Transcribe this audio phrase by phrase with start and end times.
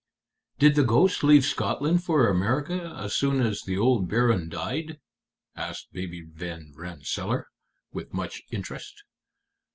[0.57, 4.99] "Did the ghost leave Scotland for America as soon as the old baron died?"
[5.55, 7.45] asked Baby Van Rensselaer,
[7.91, 9.03] with much interest.